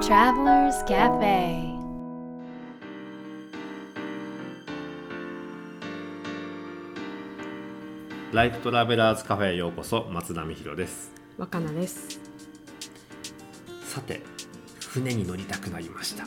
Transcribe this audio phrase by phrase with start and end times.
[0.00, 1.76] Travelers Cafe.
[8.32, 11.10] ライフトラベラーズカフェへようこそ松並博です。
[11.38, 12.20] 若菜です。
[13.86, 14.20] さて
[14.90, 16.24] 船に乗りたくなりました。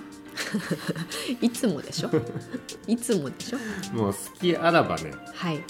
[1.42, 2.10] いつもでしょ？
[2.88, 3.60] いつもでしょ？
[3.96, 5.64] もう好きあらばねはい。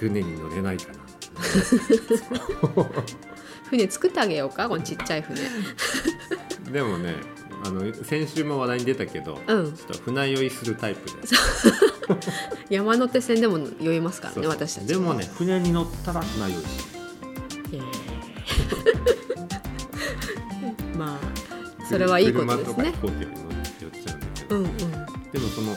[0.00, 0.98] 船に乗れないかな。
[3.70, 4.68] 船作ってあげようか？
[4.68, 5.40] このちっちゃい船
[6.70, 7.14] でもね
[7.64, 9.72] あの先週も話題に出たけど、うん。
[9.74, 11.12] ちょっと船酔いするタイプで。
[12.68, 14.86] 山手線でも酔いますからね私たち。
[14.86, 16.66] でもね船に乗ったら船酔いし
[20.98, 21.18] まあ
[21.88, 22.74] それはいいことですね。
[22.74, 23.28] 車とか飛行機よ
[23.88, 24.64] っちゃうんだけど、うん。
[24.64, 24.76] うん
[25.32, 25.74] でもその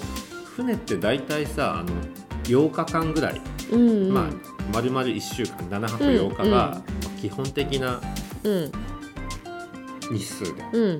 [0.56, 1.90] 船って大体さあの
[2.44, 4.14] 8日間ぐらい、うんうん。
[4.14, 4.25] まあ
[4.73, 6.81] 丸々1週間7泊8日が
[7.22, 8.02] 基本的な
[8.44, 8.72] うん
[10.11, 11.00] 日数で、うん。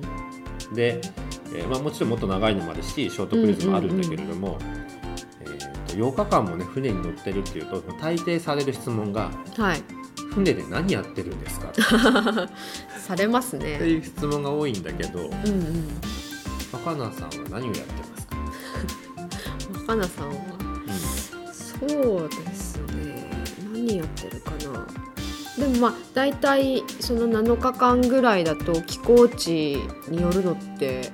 [0.74, 1.00] で、
[1.54, 9.82] えーまあ、もちろんもっと長いのもあるしショートクルーズもあるんだけれども、えーと8日間もね船に乗ってるっていうと大抵される質問がはい
[10.34, 11.80] 「船で何やってるんですか?」って
[13.00, 13.76] されますね。
[13.78, 15.88] いう質問が多いんだけどうんうん。
[16.70, 18.36] 若菜さんは何をやってますか、
[19.80, 20.34] 若菜さんは
[21.52, 23.30] そうですね。
[23.72, 24.86] 何やってるかな
[25.58, 29.78] でもまあ大体その7日間ぐらいだと寄港地
[30.08, 31.12] によるのって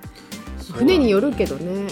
[0.70, 1.86] うん船によるけどね。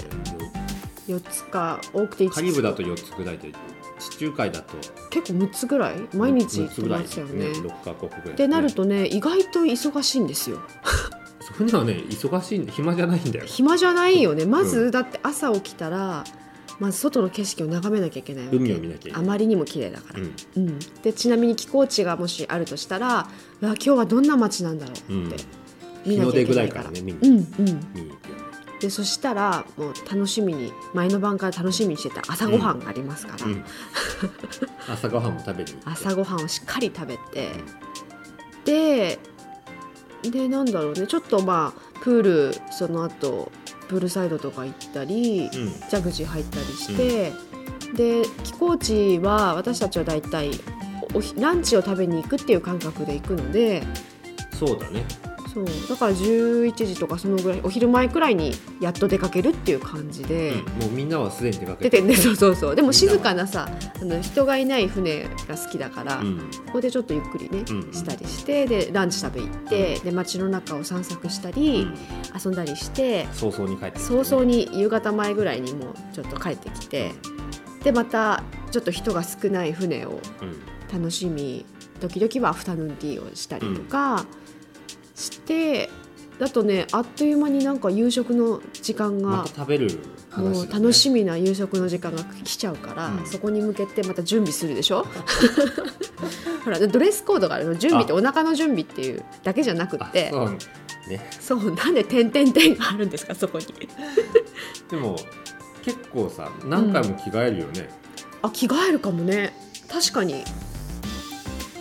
[1.08, 2.34] 4つか多くて5つ。
[2.34, 3.52] カリブだと4つぐらいで
[3.98, 4.74] 地中海だと
[5.10, 5.96] 結構6つぐらい？
[6.14, 7.46] 毎日行6ってますよね。
[7.46, 8.30] 6カ国ぐらい。
[8.30, 10.60] ってなるとね意外と忙しいんですよ。
[11.54, 13.46] 船はね忙しいんで暇じゃないんだよ。
[13.46, 14.46] 暇じゃないよね。
[14.46, 16.24] まず、うだって朝起きたら
[16.78, 18.56] まず外の景色を眺めなきゃいけないわけ。
[18.56, 19.20] 海を見なきゃいけない。
[19.20, 20.34] あまりにも綺麗だから、うん。
[20.56, 23.28] うん、でちなみに寄港地がもしあるとしたら
[23.60, 25.36] うわ今日はどんな街なんだろうって
[26.06, 26.84] 見なきゃいけないいから。
[26.84, 27.46] からね見にうんうん、
[27.94, 28.42] 見に行くよね。
[28.80, 33.64] でそしたらもう楽しみに前の晩から楽しみにしてた朝ごはんがありますから、うん。
[34.88, 35.90] 朝ごはんも食べに行って。
[35.90, 37.50] 朝ごはんをしっかり食べて。
[38.64, 39.18] で
[40.22, 41.06] でなんだろうね。
[41.06, 43.52] ちょっとまあプールその後
[43.92, 45.50] プールサイドとか行ったり、うん。
[45.50, 47.32] ジャグジー入ったりして、
[47.94, 50.50] で寄港地は私たちはだいたい
[51.36, 53.82] ランチを食べに行くっていう感覚で行くので
[54.58, 55.04] そうだね
[55.52, 55.64] そう。
[55.88, 60.52] だから11時とかそのぐらいお昼前くらいにやっと出かけるっていう感じで。
[60.52, 60.58] うん。
[60.58, 62.76] もうみんなはすでに出かけて出てんね、そうそうそう。
[62.76, 63.68] でも静かなさ
[64.00, 66.38] あの人がいない船が好きだから、うん。
[66.66, 67.92] ここでちょっとゆっくりね、うんうん。
[67.92, 71.94] したりしてでランチ食べ行って、で街の中を散策したり、うん。
[72.42, 77.12] 遊んだりして早々に帰ってきて早々に夕方前ぐらいにもうちょっと帰ってきて
[77.84, 80.72] でまたちょっと人が少ない船をうん。
[80.92, 81.64] 楽しみ
[82.00, 84.26] 時々はアフタヌーンティーをしたりとか
[85.22, 85.88] して、
[86.38, 89.98] だとねあっという間になんか夕食の時間がまた食べる
[90.30, 93.26] 話もう楽しみな夕食の時間が来ちゃうから、うん。
[93.26, 95.06] そこに向けてまた準備するでしょ？
[96.64, 97.74] ほらドレスコードがあるの。
[97.74, 100.30] 準備ってお腹の準備っていうだけじゃなくあって。
[100.30, 100.50] そう
[101.08, 101.30] ね。
[101.40, 103.66] そうなんで点々点があるんですかそこに。
[104.90, 105.16] でも
[105.82, 107.90] 結構さ何回も着替えるよね、
[108.42, 109.54] あ着替えるかもね。
[109.88, 110.44] 確かに。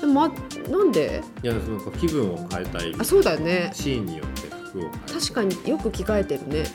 [0.02, 0.32] でもあ
[0.72, 1.22] なんで？
[1.44, 3.72] いやその気分を変えたいあそうだよね。
[3.74, 4.82] シーンによって服を。
[4.82, 6.66] 変え確かによく着替えてるね。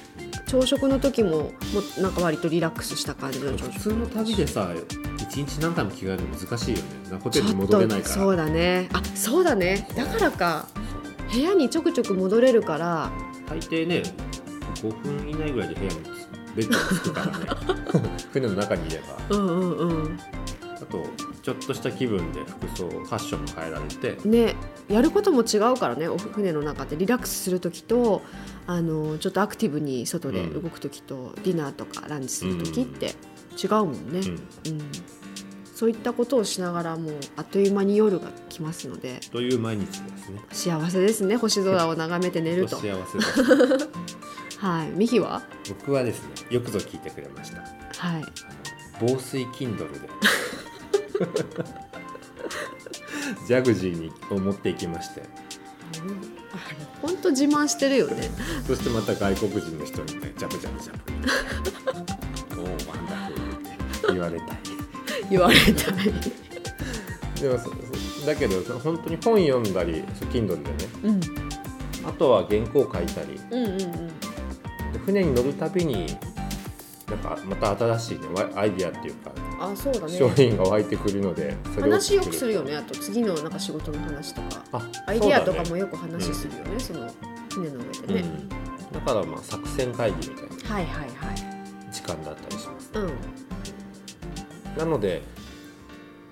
[0.46, 1.50] 朝食の時もも
[1.98, 3.72] うなんか割とリラックスした感じの朝食。
[3.72, 4.70] 普通の旅でさ
[5.18, 6.84] 一日何回も着替えるの難しいよね。
[7.22, 8.14] ホテルに戻れないから。
[8.14, 8.88] とそうだね。
[8.92, 9.88] あそうだね。
[9.96, 10.68] だからか。
[11.32, 13.10] 部屋にちょくちょく戻れるから。
[13.48, 14.02] 大抵ね
[14.76, 16.00] 5分以内ぐらいで部屋に
[16.54, 18.10] ベッドに着くからね。
[18.32, 18.98] 船の中にいれ
[19.30, 19.36] ば。
[19.36, 20.20] うんうんうん。
[20.76, 21.04] あと
[21.46, 24.56] ちょっとした気分で服装ファッションも変えられてね
[24.88, 26.08] やることも違うからね。
[26.08, 28.22] お船の中でリラックスする時と
[28.66, 33.14] あのちょっとアクティブに外で動く時と、ディナーとかランチする時って
[33.62, 34.24] 違うもんね、うん。
[34.24, 34.40] うん。
[35.72, 40.40] そういったことをしながらもうあっという間に夜が来ますのでという毎日ですね。
[40.50, 41.36] 幸せですね。
[41.36, 42.74] 星空を眺めて寝ると。
[42.82, 43.88] 幸せです。
[44.58, 44.88] はい。
[44.88, 45.42] ミヒは？
[45.68, 47.58] 僕はですねよくぞ聞いてくれました。
[47.58, 48.24] はい。
[48.98, 50.08] 防水 Kindle で
[53.46, 55.22] ジャグジーにを持っていきまして。
[57.02, 58.28] 本当自慢してるよね。
[58.66, 60.94] そしてまた外国人の人にねジャブジャブジャ
[62.54, 62.60] ブ。
[62.60, 62.76] おおワン
[63.06, 63.70] ダフルって
[64.08, 64.48] 言われたい。
[65.30, 65.74] 言われたい。
[67.40, 67.76] でもそそ
[68.26, 70.02] だけど本当に本読んだり
[70.32, 70.74] Kindle でね。
[71.04, 71.20] うん。
[72.08, 73.40] あとは原稿書いたり。
[73.50, 73.78] うんうんうん。
[74.92, 76.16] で船に乗るたびに
[77.08, 82.76] なんかまた新しい、ね、わアイディアっていうかあそうだ商ね品が湧いてくるので話よくするよ作ね。
[82.76, 84.64] あと次のなんか仕事の話とか。
[84.72, 87.08] あアイディアとかもよく話するよねその
[87.50, 88.24] 船の上でね、
[88.92, 91.92] だからまあ作戦会議みたいなはいはいはい。
[91.92, 93.12] 時間だったりしますうん。
[94.76, 95.22] なので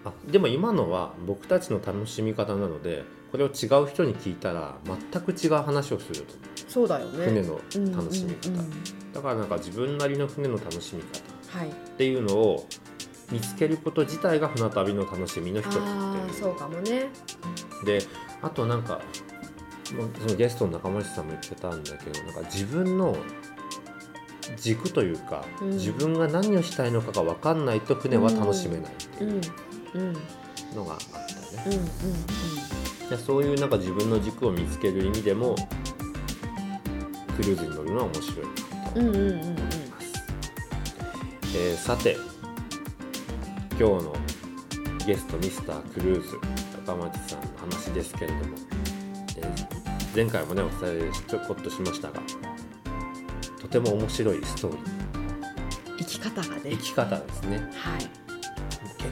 [0.05, 6.35] あでも今のは僕たちの楽しみ方なのでこれを違う人に聞いたら全く違う話をすると
[6.75, 7.27] そうだよね。
[7.27, 7.61] 船の
[7.97, 8.61] 楽しみ方、うんうん。
[8.61, 8.71] うん
[9.15, 11.57] だからなんか自分なりの船の楽しみ方。
[11.59, 11.69] はい。
[11.69, 12.67] っていうのを
[13.31, 15.79] 見つけること自体が船旅の楽しみの一つって
[16.33, 17.11] そうかもね。
[17.85, 18.03] で
[18.43, 19.01] あとなんか
[19.85, 19.95] そ
[20.29, 23.17] のゲストの中森さんも言ってたんだけどなんか自分の
[24.57, 25.71] 軸というか、うん。
[25.71, 29.41] 自分が何をしたいのかが分かんないと船は楽しめないってうんいう。
[29.95, 30.17] うんうん
[30.75, 31.19] のがあった
[31.67, 31.79] うんね、
[33.09, 35.55] でそういうなんか自分の軸を見つける意味でも
[37.37, 38.47] クルーズに乗るのは面白い。
[38.47, 38.53] な
[38.91, 39.33] と思い
[39.91, 40.07] ます、
[41.57, 42.17] えーさて
[43.79, 44.17] 今日の
[45.07, 46.39] ゲストミスタークルーズ
[46.87, 48.43] 高町さんの話ですけれども、
[49.37, 49.67] えー
[50.15, 52.21] 前回もねお伝えちょこっとしましたが
[53.61, 54.85] とても面白いストーリー。
[55.99, 56.61] 生き方がね。
[56.71, 57.57] 生き方ですね。
[57.75, 58.09] はい。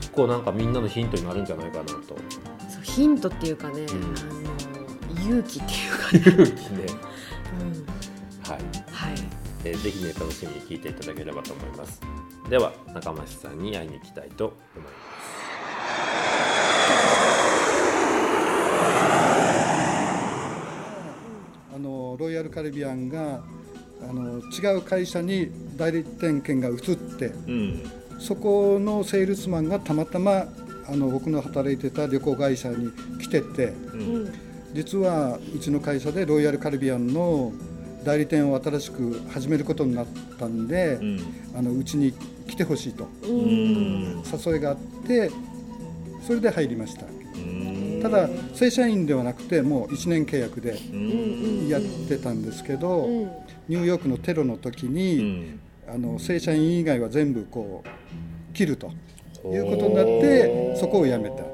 [0.00, 1.92] 結構なんかみんなのヒントになるんじゃないかなと。
[2.06, 3.88] そうヒントっていうかね、ん。
[3.88, 6.86] あの勇気っていうかね、勇気ね
[9.64, 12.00] えーぜひね楽しみに聞いていただければと思います。
[12.48, 16.32] では中町さんに会いに行きたいと思います。
[21.74, 23.42] あのロイヤルカリビアンが
[24.08, 27.82] あの違う会社に代理店権が移ってうん。
[28.18, 30.46] そこのセールスマンがたまたま
[30.88, 34.32] あの僕の働いてた旅行会社に来ててううんん。
[34.74, 37.52] 実はうちの会社でロイヤルカリビアンの
[38.04, 40.06] 代理店を新しく始めることになっ
[40.38, 41.20] たんで、うん。
[41.56, 42.12] あのうちに
[42.46, 43.08] 来てほしいと。
[43.24, 44.22] うん。
[44.46, 44.76] 誘いがあっ
[45.06, 45.30] て
[46.26, 47.06] それで入りました。
[47.06, 48.00] うん。
[48.02, 51.68] ただ正社員ではなくてもう1年契約でうん。
[51.68, 53.30] やってたんですけど、うん。
[53.68, 55.60] ニューヨークのテロの時に、うん。
[55.88, 58.92] あの正社員以外は全部こう切ると
[59.44, 61.44] いうことになってそこを辞めた、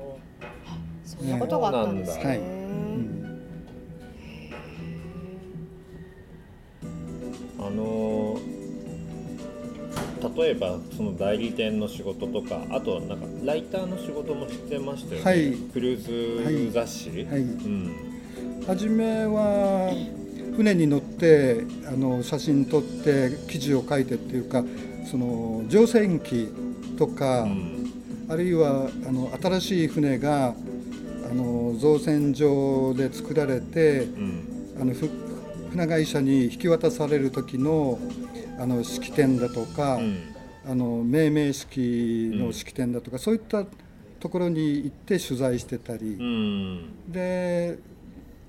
[1.05, 2.57] そんなことがあったんですね、はい
[7.58, 8.38] あの
[10.37, 15.52] 例えばその代理店の仕事とかあとなんかライターの仕事もしてましたよね、はい。
[15.72, 17.40] クルーズ雑誌、はい。
[17.40, 17.94] うん。
[18.66, 19.93] 初めは
[20.56, 24.64] 船に乗ってあの写真撮って記事を書いてっていうか
[25.11, 26.49] その乗船機
[26.96, 27.93] とか、うん。
[28.28, 30.54] あるいはあの新しい船が
[31.31, 34.44] あの造船所で作られてうん。
[34.81, 35.08] あのふ
[35.70, 37.99] 船会社に引き渡される時の
[38.59, 40.35] あの式典だとか、うん。
[40.67, 43.65] あの命名式の式典だとか、そういった
[44.20, 47.11] ところに行って取材してたり、うん。
[47.11, 47.79] で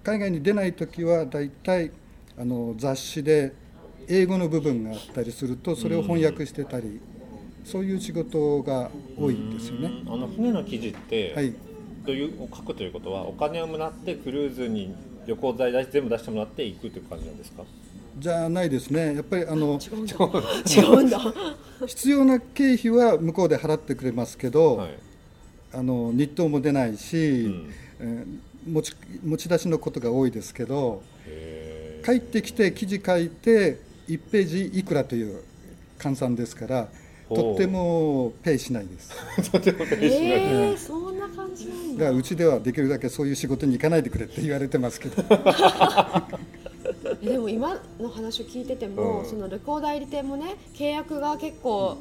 [0.04, 1.92] 海外に出ない時はだいたい
[2.38, 3.54] あの雑誌で
[4.08, 7.00] 英語の部分があったりするとそれを翻訳してたり、
[7.64, 10.04] そういう仕事が多いんですよね。
[10.08, 11.54] あの船の記事って、はい、
[12.06, 14.94] というを書くということはお金をもらってクルーズに
[15.30, 17.64] 旅行代出し全部出してもらって行くという感じなんですか？
[18.18, 19.16] じゃないですね。
[19.16, 20.16] やっぱりあの違うんだ
[20.68, 21.20] 違うんだ。
[21.88, 24.90] 必要な経費は向こうで払ってくれますけど、はい、
[25.74, 27.74] あの日当も出ないし、うん。
[28.00, 28.94] えー持ち
[29.24, 35.40] 持ち出しのことが多いですけどへ帰ってきて記事書いて1ページいくらという
[35.98, 36.88] 換算ですから
[37.34, 39.12] とってもペイしないです。
[39.56, 41.09] えー、そんな感じなんだ
[42.00, 45.22] だからうちではできるだけそういう仕事に行かないでくれって言われてますけど。
[47.22, 49.30] えでも今の話を聞いてても、うん。
[49.30, 51.98] そのレコー代理店もね契約が結構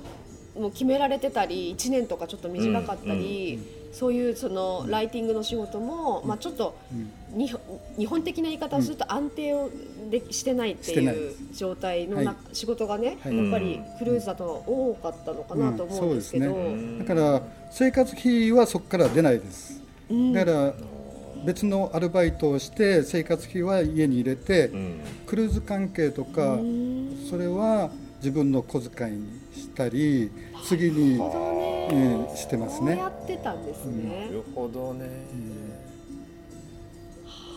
[0.57, 3.59] もう決められてたり1年とかちょっと短かったり、
[3.93, 7.11] そういうそのライティングの仕事も、まあ、ちょっとうん。
[7.37, 7.61] 日本
[7.99, 9.69] 日本的な言い方をすると安定を
[10.11, 11.31] でしてないっていい。
[11.31, 12.55] う状態のな、はい。
[12.55, 13.37] 仕事がね、はい。
[13.37, 16.53] やっぱりクルーズだと多かったのかなと思うんですけど、うん。
[16.55, 16.99] そうですね。
[17.01, 19.73] だから生活費はそこから出ないです。
[19.73, 19.78] うん
[20.35, 20.75] だから
[21.45, 25.01] 別のアルバイトをして生活費は家に入れてうん。
[25.27, 27.27] クルーズ関係とかうん。
[27.29, 30.31] それは自分の小遣いにしたり
[30.65, 31.69] 次に、ね。
[31.91, 32.97] ええしてますね。
[32.97, 34.27] やってたんですね。
[34.27, 34.33] な。
[34.33, 35.07] るほどね、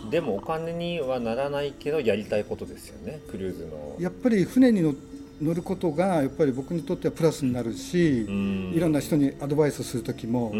[0.10, 3.20] でもお金にはならないけどやりたいことですよね。
[3.30, 3.96] クルーズの。
[4.00, 4.94] やっぱり船に乗
[5.42, 8.74] 乗ることがやっぱり僕にとってはプラスになるし、うん。
[8.76, 10.60] いろんな人にアドバイスする時もう、ん。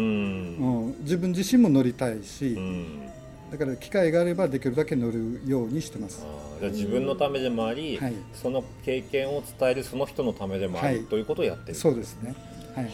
[0.90, 0.96] ん。
[1.00, 3.08] 自分自身も乗りたいし、うん。
[3.50, 6.26] だから機会があればできるだけ乗るようにしてます。
[6.60, 8.14] 自分のためでもあり、はい。
[8.34, 11.04] その経験を伝えるその人のためでもある、はい。
[11.04, 11.74] ということをやってる。
[11.74, 12.34] そうですね。
[12.74, 12.90] はい。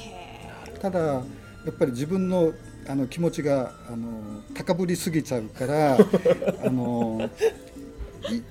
[0.80, 1.22] ただや
[1.70, 2.52] っぱり自分の
[2.86, 5.98] あの気持ちがあの高ぶりすぎちゃうから
[6.64, 7.28] あの
[8.30, 8.42] い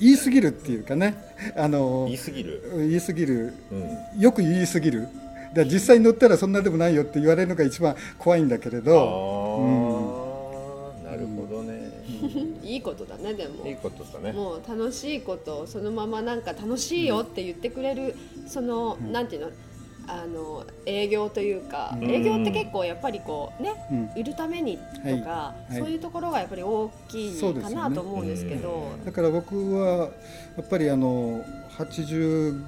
[0.00, 1.16] 言い過ぎるっていうかね。
[1.56, 3.52] あの言い過ぎる、言い過ぎる。
[3.70, 5.08] うん、よく言い過ぎる。
[5.54, 11.90] で実際に乗ったらそんなでもないよって言われるのが一番怖いんだけれああ、ど、なるほどね、
[12.62, 13.66] いいことだねでも。
[13.66, 14.32] いいことだね。
[14.32, 18.14] もう楽しいことをそのままなんか楽しいよって言ってくれる
[18.46, 19.50] その、なんていうの？
[20.08, 22.10] あの営業というか、うん。
[22.10, 24.10] 営業って結構やっぱりこうねうん。
[24.16, 25.20] 売るためにとか、はい。
[25.20, 25.78] はい。
[25.78, 30.10] そういうところがやっぱり大きいかそうですよねなと思うんですけどだから僕は
[30.56, 31.44] やっぱりあの
[31.76, 32.64] 80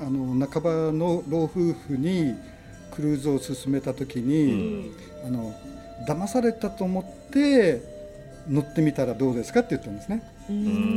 [0.00, 2.34] あの半ばの老夫婦に
[2.90, 4.92] クルーズを勧めた時うに、ん。
[5.24, 5.54] あの
[6.08, 7.80] 騙されたと思って
[8.48, 10.31] 乗ってみたらどうですかって言ったんですね、うん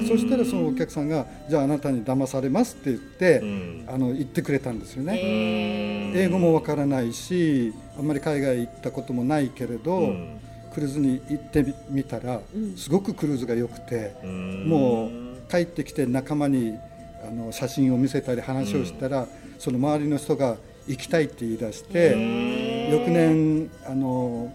[0.07, 3.85] そしたらそのお客さんが「じゃああなたに騙されます」って言って、うん。
[3.87, 6.17] あの言ってくれたんですよね、えー。
[6.23, 10.39] 英語もわからないしあんまり海外行ったこともないけれど、うん。
[10.73, 12.75] クルーズに行ってみたら、うん。
[12.75, 14.65] すごくクルーズが良くて、うん。
[14.67, 15.09] もう
[15.49, 16.73] 帰ってきて仲間に
[17.27, 20.57] あの写真を見せたり話をしたら、その周りの人が
[20.87, 22.11] 行きたいって言い出して、
[22.91, 24.51] 翌年あの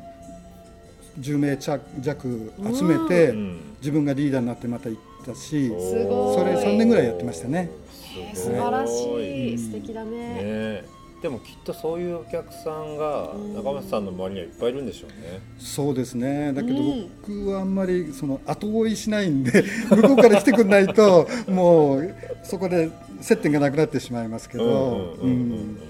[1.18, 6.38] 10名弱集めて、うん自分がリーダーになってまた行ったし、おーすごい。
[6.38, 7.70] それ3年ぐらいやってましたね。
[8.16, 9.58] えー素晴らしい、うん。
[9.58, 10.18] 素敵だね。
[10.42, 10.84] ね
[11.22, 13.54] でもきっとそういうお客さんがうん。
[13.54, 15.40] 中松さんの周りにはいっぱいいるんでしょうね。
[15.58, 16.52] そうですね。
[16.52, 17.10] だけどうん。
[17.20, 24.64] 僕はあんまりその後追いしないんで 向こうから来てくれないともうそこで接点がなくなってしまいますけど。
[24.64, 25.89] うんうんうんうんえー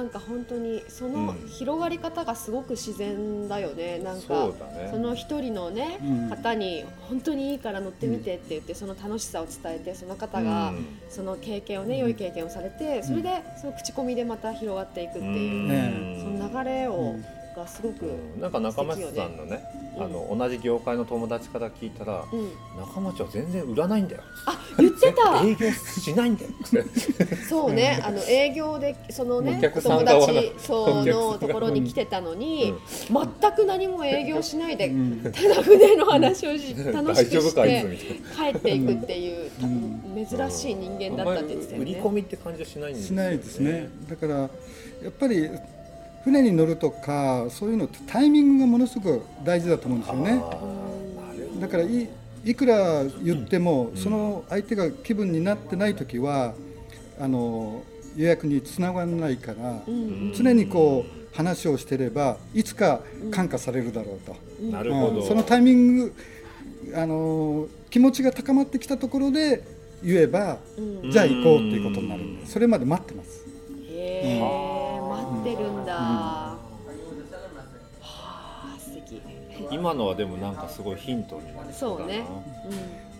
[0.00, 1.48] なんか本当にそのうん。
[1.48, 4.48] 広がり方がすごく自然だよね、なんか
[4.90, 6.30] その一人のね、うん。
[6.30, 10.86] 方に本当にいいから乗ってみてって言ってその楽しさを伝えてその方がうん。
[11.10, 16.18] その経験をね良い経験をされてそれでその口コミでまた広がっていくっていう、ね。
[16.20, 17.24] その流れを、うん
[17.60, 18.40] がすごく、うん。
[18.40, 19.62] なんか中町さんのね
[19.96, 24.22] うんあの同じ業界の友達から聞いたらうん、中町は全然売らないんだよ。
[24.78, 25.42] 言ってた。
[25.44, 26.50] 営業しないんだよ。
[27.48, 32.72] そうね、あの営業でそのね友達そうのところに来てたのに、
[33.10, 33.30] うん。
[33.40, 35.20] 全く何も営業しないで、うん。
[35.32, 37.84] ただ船の話をし楽しくして
[38.36, 39.50] 帰っていくっていう、
[40.26, 41.78] 珍しい人間だったって言ってたよあん。
[41.80, 42.10] まり売り込ね。
[42.12, 43.90] みって感じはしないんですしないですね。
[44.08, 44.48] だからや
[45.08, 45.50] っぱり
[46.24, 50.42] 船に乗るとかそういうのってタイミングがものすごく大事だと思うんですよね。
[51.60, 52.08] だからい
[52.44, 56.54] いくら言っても、その相手が気分になってない時は
[57.20, 57.82] あの
[58.16, 63.00] 予約につながらないから、うん常にこう話をしてればいつか
[63.30, 65.20] 感化されるだろうと、なるほど。
[65.20, 66.14] うんそのタイミング
[66.94, 69.62] あの気持ちが高まってきたところで
[70.02, 71.10] 言えば、うん。
[71.10, 73.39] じゃあ行こうっていうことになるんでそれまで待ってます。
[79.80, 82.26] 今のはでもなんかすごいヒントになりそうだなそうね。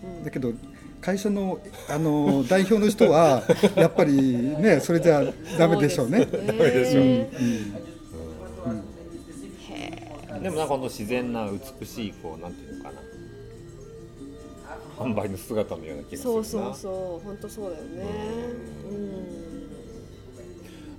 [0.03, 0.23] うんうん。
[0.23, 0.53] だけど
[1.01, 3.41] 会社のあの 代表の人は
[3.75, 5.23] やっぱりねそれじゃ
[5.57, 6.23] ダメでしょうね。
[6.25, 7.29] ダメでしょうね。
[10.43, 11.49] でもなんかこの自然な
[11.79, 12.99] 美しいこうなんていうのかな
[14.97, 18.05] 販売の姿のような気がするなそうそうそう、本当そうだよね。
[18.89, 18.93] う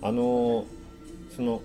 [0.04, 0.08] ん。
[0.08, 0.64] あの
[1.34, 1.62] その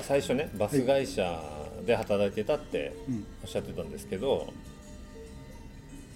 [0.00, 3.26] 最初ねバス会社で働いてたってうん。
[3.42, 4.52] おっしゃってたんですけど、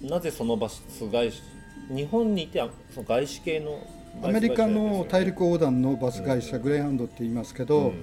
[0.01, 0.81] なぜそのバス
[1.11, 1.41] 会社
[1.89, 3.79] 日本にいてあその外資系の
[4.23, 7.93] アメリカの大陸陸横断のバス会社、グレーハンドって言いますけど、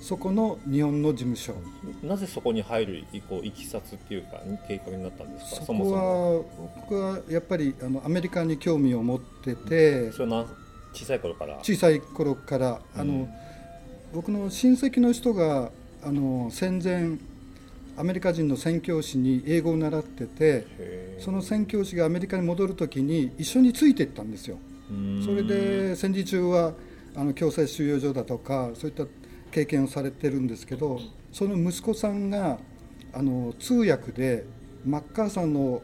[0.00, 1.54] そこの日本の事務所。
[2.02, 5.56] なぜそこに入るいこういきさつっていうか計画になったんですか？
[5.60, 5.96] そそもそも。
[5.96, 10.46] こは僕はやっぱりあのアメリカに興味を持っててそれは何
[10.92, 11.58] 小さい頃から。
[11.62, 13.28] 小さい頃からあの、うん。
[14.12, 15.70] 僕の親戚の人が
[16.04, 17.18] あの戦前
[17.96, 24.58] アメリカ人の宣教師に英語を習っててその宣教師がアメリカに戻る時に一緒についていったんですよ。
[24.90, 25.22] うん。
[25.24, 26.72] それで戦時中は
[27.14, 29.04] あの強制収容所だとかそういった
[29.50, 30.98] 経験をされてるんですけど
[31.30, 32.58] その息子さんが
[33.12, 34.44] あの通訳で
[34.86, 35.82] マッカーサーの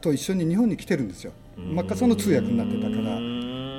[0.00, 1.32] と一緒に日本に来てるんですよ。
[1.56, 3.18] マッカーサーの通訳になってたから。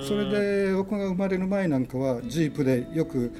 [0.03, 3.31] それで僕が生まれる前なんかはジープでよく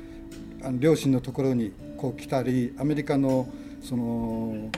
[0.64, 3.48] あの両親のところにこう来たりアメリカの
[3.82, 4.70] その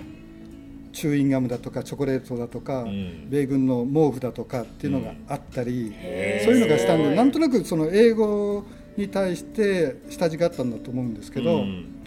[0.97, 3.29] チューインガムだとかチョコレートだとか、ん。
[3.29, 6.45] 米軍の毛布だとかっていうのがあったり、へー。
[6.45, 8.65] そういうのがしたんでなんとなくその英語
[8.97, 12.01] に対して下地があったんだと思うんですけど、うん。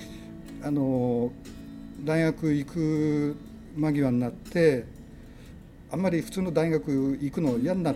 [0.62, 1.30] あの
[2.04, 3.36] 大学行く
[3.76, 4.84] 間際になって
[5.92, 7.94] あんまり普通の大学行くの嫌になっ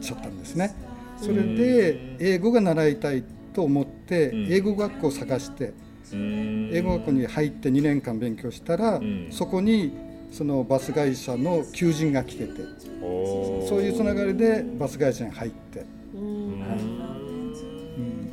[0.00, 0.74] ちゃったんですね。
[1.18, 3.22] それで英語が習いたい
[3.52, 4.46] と思ってうん。
[4.50, 5.74] 英語学校を探してうん
[6.12, 9.28] 英語学校に入って2年間勉強したらん。
[9.30, 9.92] そこに
[10.32, 12.52] そのバス会社の求人が来てて
[13.00, 15.84] そういうつながりでバス会社に入って、
[16.14, 16.24] ううん。
[16.24, 18.30] んうん、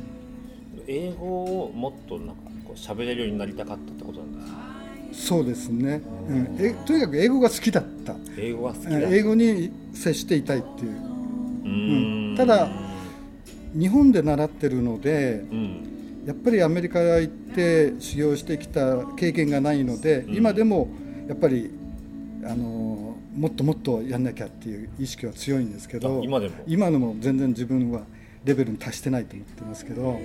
[0.86, 4.72] 英語をもっとなんかこう喋れるようになりたかったってことなんですか？
[5.12, 8.16] そうですね、うん、えとにかく英語が好きだった。
[8.36, 10.90] 英語が好き英語に接していたいっていう。
[10.90, 12.36] うーん。
[12.36, 12.68] ただ
[13.78, 15.88] 日本で習ってるのでうん
[16.24, 20.34] やっぱりアメリカへ行って修行してきた経験がないので、うん。
[20.34, 20.88] 今でも
[21.28, 21.70] やっぱり
[22.44, 26.54] あのもっともっとやんなきゃっていう意識は強いんですけどあ今でも？
[26.66, 28.02] 今でも全然自分は
[28.44, 30.20] レベルに達してないと思ってますけど。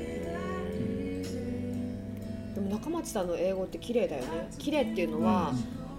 [2.55, 4.49] でも中町さんの英語って綺麗だよね。
[4.57, 5.53] 綺麗っていうのは、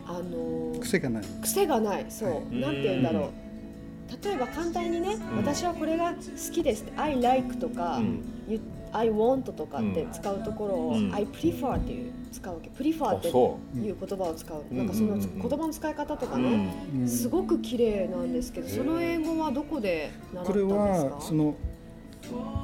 [0.06, 1.24] あのー癖がない。
[1.42, 2.06] 癖がない。
[2.08, 2.60] そう、はい。
[2.60, 4.24] なんて言うんだろう。
[4.24, 6.16] 例えば簡単にね、私はこれが好
[6.52, 8.20] きですって「I like」とか、うん。
[8.48, 8.60] ゆ
[8.92, 11.14] I want とかって使うところを、うん。
[11.14, 12.70] I prefer っていう使うわけ。
[12.70, 14.78] prefer っていう言葉を使う、うん。
[14.78, 17.08] なんかその言葉の使い方とかう、ね、うん。
[17.08, 21.14] すごく綺麗なんですけどその英語はどこで習ったこれんですか？
[21.16, 21.54] はその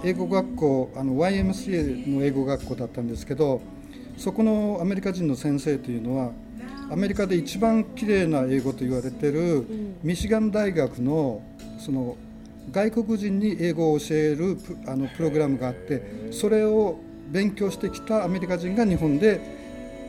[0.05, 3.61] 英語学校あの YMCA の英語学校だったんですけど
[4.19, 6.33] そこのアメリカ人の先生というのは
[6.91, 9.97] アメリカで一番綺麗な英語と言われてるん。
[10.03, 11.41] ミシガン大学の
[11.79, 12.17] その
[12.71, 19.41] 外国人に英語を教えるプあのプログラムがあってそれを勉強してきたアメリカ人が日本で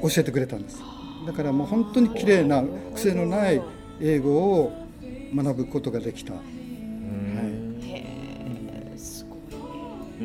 [0.02, 0.80] 教えてくれたんです。
[1.26, 3.62] だからもう本当に綺麗な癖のない
[4.00, 4.74] 英語を
[5.34, 6.34] 学ぶことができた。
[6.34, 7.80] ううん。
[7.82, 9.48] へえすごいね。
[10.22, 10.24] う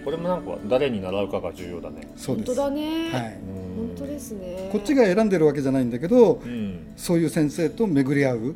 [0.04, 2.10] これもなんか誰に習うかが重要だね。
[2.16, 2.54] そうです。
[2.54, 3.38] 本当だね、はい。
[3.76, 4.70] 本当ですね。
[4.72, 6.92] こっちが選んでるわけじゃないんだけどうん。
[6.96, 8.54] そういう先生と巡り合う。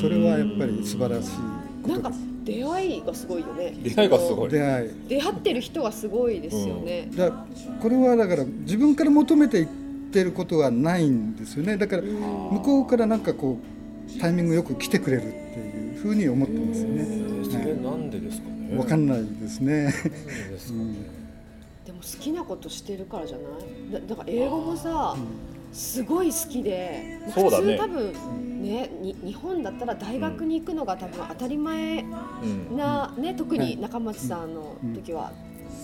[0.00, 1.30] それはやっぱり素晴らしい。
[1.30, 1.36] こ
[1.88, 2.12] なんか
[2.44, 3.74] 出会いがすごいよね。
[3.82, 4.50] 出会いがすごい。
[4.50, 4.90] 出会い。
[5.08, 7.30] 出会ってる人がすごいですよね、だ
[7.80, 9.66] これはだから自分から求めていっ
[10.12, 11.76] てることはないんですよね。
[11.76, 13.58] だから向こうからなんかこ
[14.16, 18.78] うタイミングよく来てくれるっていうふうに思ってますよえねーそれなんでですかね。
[18.78, 19.92] わかんないですね。
[21.84, 23.42] でも好きなことしてるからじゃな
[23.98, 24.02] い？
[24.02, 25.16] だだから英語もさ、
[25.72, 28.12] すごい好きで普通多分
[28.62, 32.76] ねに日本だったら大学に行くのが多分当たり前うん。
[32.76, 35.32] な、ね特はいに中町さんの時は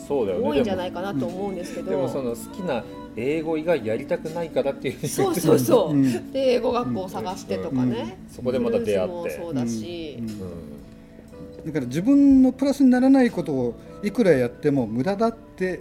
[0.09, 0.49] そうだよね。
[0.49, 2.85] 多いんじゃないかなと思うんですけど、でもでもその好きな
[3.17, 6.33] 英語以外やりたくないからっていうそうそうそう、うん。
[6.33, 9.31] で英語学校を探してとかね、そこでまた出会って。
[9.31, 10.31] そうだし、うん。
[10.31, 11.67] うん。
[11.67, 15.81] だから自分のプラスにならないことをいくらやっても無駄だって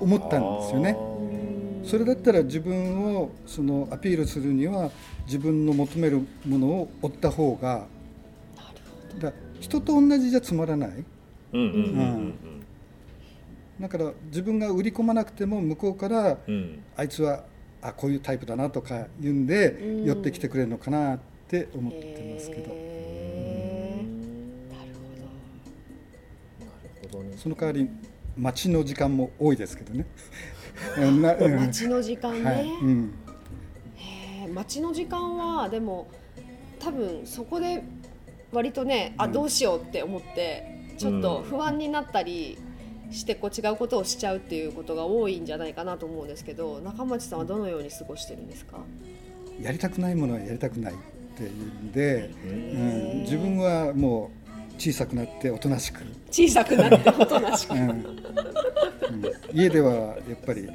[0.00, 0.96] 思ったんですよね
[1.84, 4.90] それだったら自分をそのアピールするには
[5.26, 7.86] 自分の求めるものを追った方がなる
[9.14, 10.90] ほだ人と同じじゃつまらない。
[11.52, 12.34] うんうんうん
[13.80, 16.54] だから自分が売り込まなくても向こうからうん。
[16.54, 17.44] うんあいつは
[17.82, 20.04] あこういうタイプだなとか言うんでうん。
[20.04, 22.62] 寄ってきてくれるのかなって思ってますけど。
[22.68, 22.78] なる
[24.92, 25.00] ほ
[26.60, 26.66] ど。
[26.66, 27.36] なるほどね。
[27.38, 27.88] その代わり
[28.36, 30.04] 待ちの時間も多いですけどね。
[30.96, 32.64] 待ちの時間ね、はい。
[32.64, 33.14] うん。
[34.52, 36.08] 待ちの時間はでも
[36.80, 37.84] 多分そこで
[38.52, 42.58] 割とねあどうしようって思ってちょっと不安になったり
[43.12, 48.78] してこう違うことをしちゃうっていうことが多いんじゃないかなと思うんですけど中町さんはどのように過ごしてるんですか？
[49.60, 50.96] やりたくないものはやりたくないっ
[51.36, 57.74] ていうんで、ううんん、自分はもう小さくなっておとなしく、小さくなっておとなしく。
[57.74, 58.16] うんうん
[59.52, 60.68] 家ではやっぱり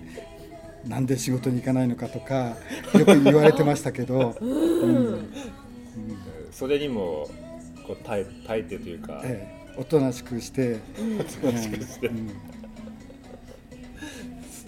[0.88, 2.56] なんで仕事に行かないのかとか
[2.94, 5.30] よく言われてましたけど、 うん。
[6.52, 7.28] それにも
[7.86, 9.76] こう耐え耐えてというか、ええ。
[9.78, 12.08] おとなしくして、うんおとなしくして。
[12.08, 12.30] うん。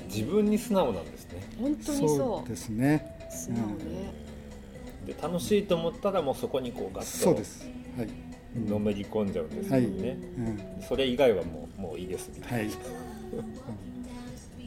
[0.07, 1.43] 自分に素直なんですね。
[1.59, 3.17] 本当にそそううですね。
[3.29, 4.27] 素直ね。
[5.05, 7.67] で楽しいと思ったらもうそこにこうガッとそうです。
[7.95, 8.09] はい。
[8.67, 9.81] のめり込んじゃうんですよはい。
[9.83, 10.17] ね、
[10.79, 10.83] うん。
[10.87, 12.69] それ以外はもうもういいですみたいはい。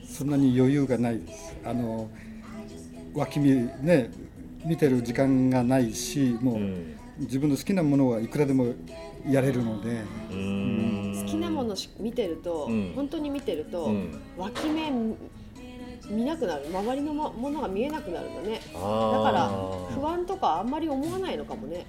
[0.05, 1.19] そんなに余裕がない。
[1.21, 1.57] です。
[1.65, 2.11] あの
[3.15, 4.11] 脇見ね
[4.65, 6.97] 見てる時間がないし、もな、う、うん。
[7.21, 8.67] 自分の好きなものはいくらでも
[9.29, 11.23] やれるので、うーん。
[11.25, 12.93] 好きなものし見てると、うん。
[12.95, 14.21] 本当に見てると、うん。
[14.37, 14.91] 脇目
[16.11, 16.67] 見なくなる。
[16.73, 21.87] 周りのもものが見えなくなるんだねだあからー不安とかあんまり思わないのかもね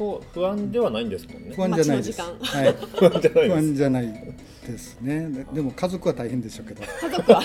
[0.00, 1.52] そう不安ではないんですもんね。
[1.54, 2.22] 不安じゃないです。
[2.22, 2.28] は
[2.64, 2.72] い。
[2.96, 3.52] 不安じゃない不です。
[3.52, 4.34] 安じゃない
[4.66, 5.28] ですね。
[5.28, 6.82] ででも家族は大変でしょうけど。
[6.82, 7.38] 家族は。
[7.38, 7.44] う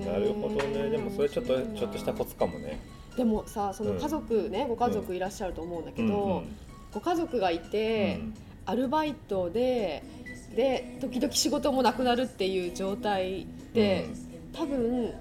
[0.00, 0.08] ん。
[0.10, 0.88] なるほどね。
[0.88, 2.80] でもそれちょっとちょっとしたコツかもね。
[3.14, 6.44] でもさその家族ね、ご家族いらっしゃると思うんだけど、
[6.94, 8.18] ご家族がいて、
[8.64, 10.02] アルバイトで
[10.56, 14.06] で時々仕事もなくなるっていう状態で、
[14.54, 15.12] 多分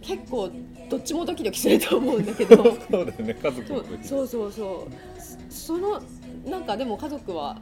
[0.00, 0.50] 結構
[0.88, 2.56] どっちもドキドキすると思うんだけど。
[2.90, 3.34] そうだよね。
[3.34, 4.08] 家族そうの時。
[4.08, 5.22] そうそうそう。
[5.50, 6.00] そその
[6.44, 7.54] なんかでも家族は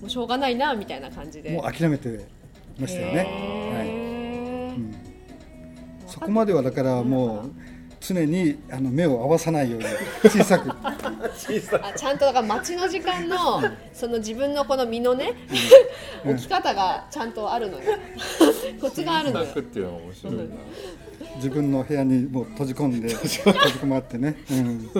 [0.00, 1.50] もうしょうがないなみたいな感じで。
[1.50, 2.26] もう諦めて
[2.78, 3.18] ましたよね、
[3.74, 3.88] はい。
[3.88, 4.94] うん、
[6.06, 7.50] そこまではだからもう
[8.00, 9.86] 常にあの目を合わさないように
[10.30, 10.70] 小さく。
[11.36, 15.32] 小さいあちゃんとだから待ちの時間のその自分のこの身のね、
[16.24, 16.30] うん。
[16.34, 17.84] 置き方がちゃんとあるのよ。
[18.80, 19.46] コツがあるのよ。
[19.50, 20.42] っていうのが面白いな
[21.36, 24.58] 自分の部屋にもう閉じ込んで閉じ込まってね、うん。
[24.58, 24.90] うん、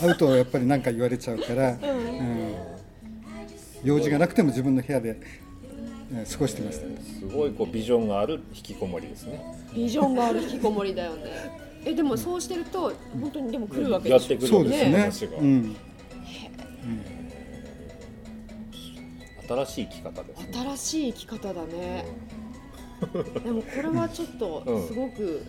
[0.00, 1.78] 会うとやっぱり何か言われちゃうから、うん。
[3.84, 5.20] 用事がなくても自分の部屋で、
[6.12, 9.44] えー過ごしてましたすごいこうビジョンがある引きこもりですね。
[9.74, 11.68] ビジョンがある引きこもりだよね。
[11.84, 15.10] えでもそうしてると本当にでも来るわけでしょやってくるそうですね。
[15.38, 15.76] うん、
[19.46, 20.48] 新しい生き方ですね。
[20.54, 22.06] 新しい生き方だね
[23.44, 24.86] でもこれはちょっとうん。
[24.86, 25.42] すごく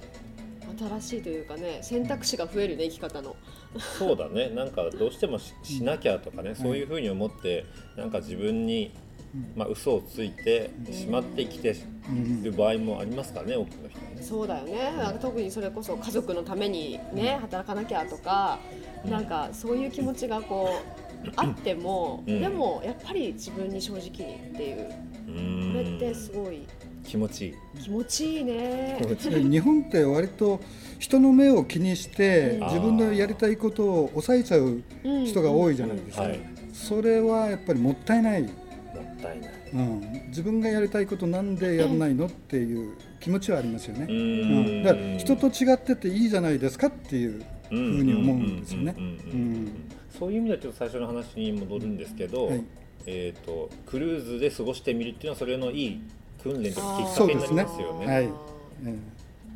[0.77, 3.35] 新しいというかね選択肢が増えるね生き方の。
[3.97, 4.49] そうだね。
[4.49, 7.65] なんかどうしてもししなきゃとかね、そういうふうに思って
[7.97, 8.91] なんか自分に、
[9.55, 11.75] まあ嘘をついてしまってきて
[12.43, 14.21] る場合もありますからね多くの人はね。
[14.21, 14.93] そうだよね。
[14.97, 18.59] なんか特にそれこそ家族のためにね働かなきゃとか
[19.05, 20.69] なんかそういう気持ちがこ
[21.25, 22.39] うあっても、うん。
[22.39, 24.09] でもやっぱり自分に正直に
[24.53, 24.89] っていう。
[25.27, 25.73] うーん。
[25.73, 26.65] これってすごい
[27.09, 27.55] 気持ちいい。
[27.81, 28.99] 気持ちいいね。
[29.49, 30.59] 日本って割と
[30.99, 32.67] 人の目を気にしてうん。
[32.67, 34.83] 自分のやりたいことを抑えちゃう
[35.25, 36.39] 人が多いじゃないですか、はい。
[36.71, 38.51] それはやっぱりもったいない、もっ
[39.19, 39.51] たいない。
[39.73, 44.83] うん、自分がやりたいことなんでやらないのっていう気持ちはありますよね、ううん。
[44.83, 48.95] だから人と違ってていいじゃないですかっていうふうに思うんですよね。
[50.19, 52.63] そういう意味ではちょっと最初の話に戻るんですけど、はい。
[53.05, 56.01] えー、とクルーズで過ごしてみるっていうのはそれのいい
[56.43, 58.05] 訓練とかきっかけになりますよね。
[58.05, 58.29] はい。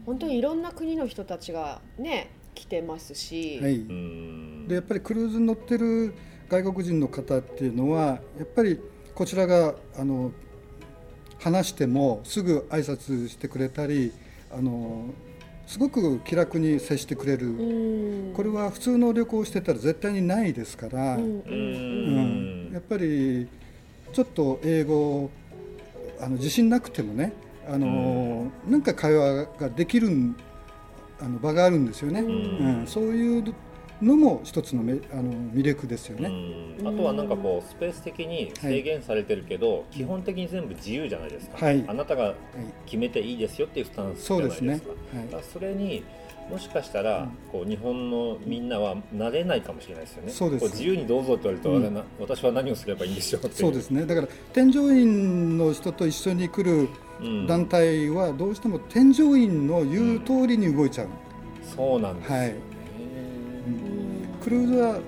[0.05, 4.67] 本当にいろんな国の人たちがね来てますし、えはい。
[4.67, 6.13] でやっぱりクルーズに乗ってる
[6.49, 8.79] 外国人の方っていうのはやっぱり
[9.15, 10.31] こちらがあの
[11.39, 14.11] 話してもすぐ挨拶してくれたり
[14.51, 15.05] あの
[15.67, 18.33] すごく気楽に接してくれる、うん。
[18.33, 21.41] これは普通の旅行してたら絶対にないですから、うん。
[21.41, 22.69] うん。
[22.73, 23.47] やっぱり
[24.11, 25.31] ちょっと英語
[26.23, 27.33] あの自信なくてもね
[27.67, 30.35] あの、なんか会話ができるん
[31.21, 32.79] あの場があるんですよね、うん。
[32.79, 32.87] うん。
[32.87, 33.55] そういう
[34.01, 36.29] のも一つのめあの魅力ですよね。
[36.79, 36.87] うん。
[36.87, 41.85] あとはなんかこうスペース的に制限されてるけど、基本的に全部自由じゃないですか、はい。
[41.87, 42.35] あなたがはい。
[42.85, 44.65] 決めていいですよっていうスタンスじゃないですか。
[44.65, 45.33] そうですね。
[45.33, 45.43] はい。
[45.53, 46.03] それに
[46.49, 50.31] もしかしたら、こう日本のみんなは慣れないかもしれないですよね。
[50.31, 50.65] そうです。
[50.65, 52.03] こ自由にどうぞって言われると、うん。
[52.19, 54.05] 私は何をすればいいんでしょうそうですね。
[54.05, 56.89] だから添乗員の人と一緒に来る
[57.21, 57.47] うん。
[57.47, 61.07] 団体はどうしても添乗員の言う通りに動いちゃう、
[61.63, 62.55] そうなんですよね、はい。
[64.43, 64.99] クルーズは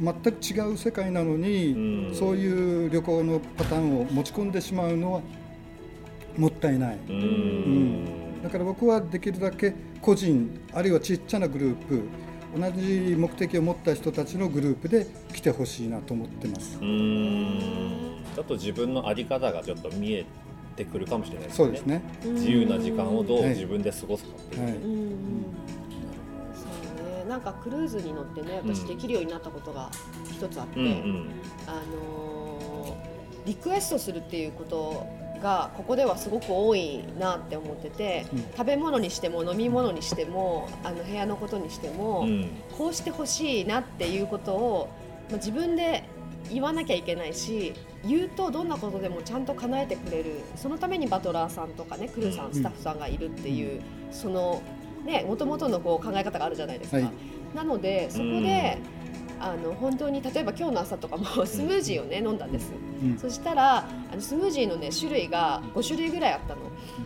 [0.00, 0.28] 全く
[0.70, 2.14] 違う世界なのに、うん。
[2.14, 5.20] そういう旅行のパターンを持ち込んでしまうのは
[6.36, 12.02] もったいない、うんだから僕はできるだけ個人あるいはちっちゃなグループ
[12.54, 16.78] 同じ目的を持った人たちのグループで来てほしいなと思ってます。
[16.80, 18.18] うん。
[18.34, 20.26] ちょっと自分の在り方がちょっと見え
[20.76, 21.64] てくるかもしれないですね。
[21.64, 22.02] そうですね。
[22.22, 23.48] 自由な時間をどうはい。
[23.54, 24.72] 自分で過ごすかっていう、はい。
[24.74, 24.82] うん。
[24.82, 25.16] うん
[26.54, 26.62] そ
[27.22, 27.28] うね。
[27.28, 28.86] なんかクルーズに乗ってね私うん。
[28.88, 29.90] できるようになったことが
[30.30, 31.30] 一つあって、うんうん。
[31.66, 33.14] あのー
[33.46, 38.38] リクエストするっていうことがここではすごく多いなって思ってて、うん。
[38.56, 42.48] 食べ物にしても飲み物にしてもあの部屋のことにしても、うん。
[42.76, 44.88] こうしてほしいなっていうことを、
[45.28, 46.04] まあ、自分で
[46.50, 47.72] 言わなきゃいけないし
[48.04, 50.40] 言うとどんなことでもちゃんと叶えてくれる。
[50.56, 54.62] そのためにバトラーさんとかねクルーさん、うんスタッフさんがいるっていうその
[55.04, 56.96] ね元々のこう考え方があるじゃないですか。
[56.96, 57.10] はい。
[57.54, 58.78] なのでそこで、
[59.44, 62.72] あの本当に例えば今日の朝とかもスムージーをね飲んだんです。
[63.02, 66.62] うんそしたらあのスムージーのね種類が5種類ぐらいあったの。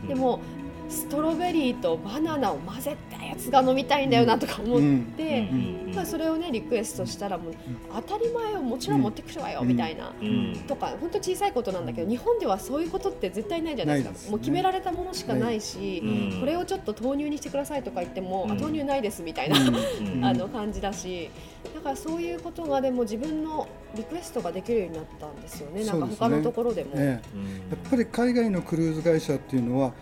[0.07, 0.41] でも
[0.89, 4.81] ストロベリーとバナナを混ぜたやつが飲みたいんだよなとか思っ
[5.17, 5.93] て、うん。
[5.95, 7.55] まあ、それをねリクエストしたらもう
[7.95, 10.13] 当たり前をもちろん持ってくるわよ、うんみたいな。
[10.21, 10.65] うん。
[10.67, 14.25] とか本当小さいことなんだけど日本ではそういうことって絶対ないじゃないですか。
[14.25, 16.41] ねもう決められたものしかないし、うん。
[16.41, 18.53] これをちょっと豆乳にしてくださいとか言っても、うん。
[18.53, 20.25] あ豆乳ないですみたいな、うん。
[20.25, 21.31] あの感じだし。
[21.75, 25.85] だからそういうことがでも自分のリクエストができるようになったんですよね。
[25.85, 26.93] なんか他のところでも。
[26.95, 27.37] ええ。
[27.37, 29.93] うんやっぱり海外のクルーズ会社っていうのは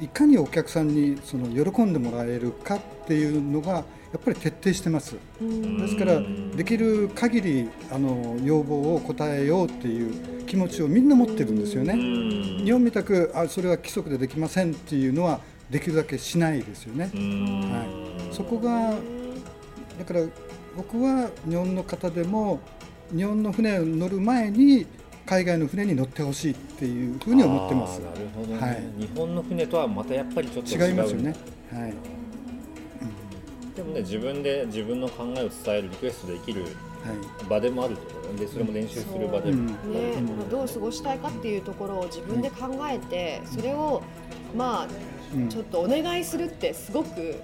[0.00, 3.82] いかにお客さんにその喜んでもらえるかっていうのがや
[4.18, 5.16] っぱり徹底してます。
[5.40, 11.94] うんですからうんできる限りあの要望を応えようっていう気持ちをみんな持ってるんですようね。
[11.94, 17.18] ん日本みたくあそれは規則でできませんっていうのはできるだけしないですよねう。
[17.18, 17.82] んは
[18.30, 18.94] いそこが
[19.98, 20.20] だから
[20.76, 22.60] 僕は日本の方でも
[23.14, 24.86] 日本の船に乗る前に
[25.26, 28.00] 海外の船に乗ってほしいっていうふうに思ってます。
[28.00, 28.82] なるほどね、はい。
[28.98, 31.34] 日本の船とはまたやっぱりちょっと違いますよね。
[31.72, 31.94] はい。
[33.74, 37.48] でもね自分で自分の考えを伝えるリクエストできるはい。
[37.48, 38.40] 場でもあるってことね。
[38.40, 39.88] でそれも練習する場でも、う。
[39.88, 44.02] んね、まあどう過ごしたいかっていうところを自分で考えて、それを
[44.56, 44.88] まあ
[45.34, 45.48] うん。
[45.48, 47.34] ちょっとお願いするってすごく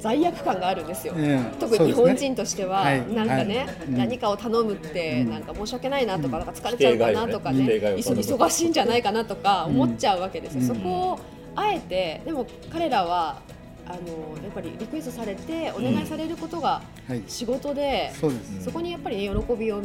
[0.00, 1.14] 罪悪感があるんですよ。
[1.16, 3.04] ええ特に日本人としては、ね。
[3.14, 3.66] なんかね、はい。
[3.88, 3.96] うん。
[3.96, 5.30] 何かを頼むって、うん。
[5.30, 10.60] なんか申し訳ないなとか、なんか疲れちゃうかなとかね、ね忙しいんじゃないかなとか思っちゃうわけですよ。
[10.60, 10.66] うん。
[10.68, 11.20] そこを
[11.56, 13.40] あえて、でも彼らは
[13.86, 17.22] あのやっぱりリクエストされてお願いされることがはい。
[17.26, 18.64] 仕事で、そうです。
[18.64, 19.82] そこにやっぱり、ね、喜びを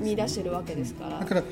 [0.00, 1.18] 見出してるわけですから。
[1.18, 1.42] だから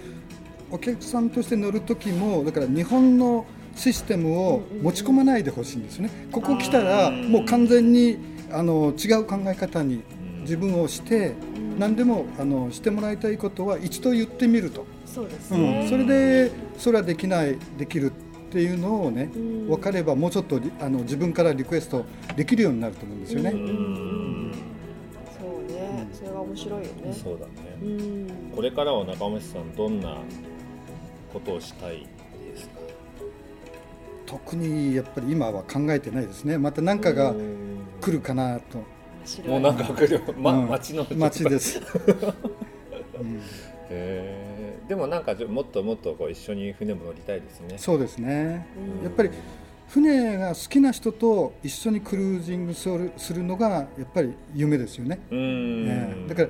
[0.70, 6.10] お客さんとして乗る時もだから日本のシステムを持ち込まないでほしいんですよね。
[6.30, 8.18] ここ来たらもう完全に
[8.50, 10.02] あの違う考え方に
[10.42, 11.32] 自分をして
[11.78, 14.87] 何でもあのしてもらいたいことは一度言ってみると。
[15.06, 15.87] そうですうね。
[15.87, 18.12] ん、それでそれはできないできるっ
[18.50, 22.04] ていうのをねうん分かればもうちょっとリあの自分からリクエスト
[22.37, 23.50] できるようになると思うんですよね。
[23.50, 23.64] うそう
[25.72, 27.12] ね、それは面白いよね。
[27.12, 28.28] そうだね、うん。
[28.54, 30.18] これからは中町さんどんな
[31.32, 32.06] ことをしたい
[34.26, 36.58] 特にやっぱり今は考えてないですね。
[36.58, 37.34] また何かが
[38.00, 38.78] 来るかなと。
[39.46, 40.68] もうなんか来る、まうん。
[40.68, 41.80] 町の街です。
[43.18, 43.40] うん。
[43.90, 44.88] へー。
[44.88, 47.78] でもなんかもっともっとこう一緒に船も乗りたいですね。
[47.78, 48.66] そうですね。
[48.98, 49.04] うん。
[49.04, 49.30] やっぱり
[49.94, 55.20] 船が好きな人と一緒にクルージングするするのがやっぱり夢ですよね。
[55.30, 56.48] うーん、ねだから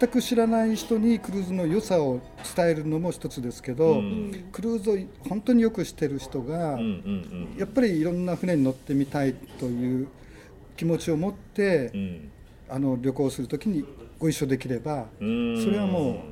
[0.00, 2.22] 全く知らない人にクルーズの良さを
[2.56, 4.48] 伝えるのも一つですけど、うん。
[4.52, 4.96] クルーズを
[5.28, 6.78] 本当によくしてる人が、
[7.58, 10.08] やっぱりいろんな船に乗ってみたいという
[10.78, 12.30] 気持ちを持って、うん。
[12.68, 13.84] あの旅行するときに
[14.18, 15.62] ご一緒できればうん。
[15.62, 16.24] それはも